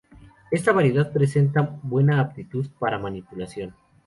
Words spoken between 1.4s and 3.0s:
muy buena aptitud para